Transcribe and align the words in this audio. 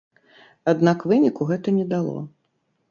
Аднак 0.73 1.05
выніку 1.11 1.49
гэта 1.51 1.79
не 1.81 1.85
дало. 1.95 2.17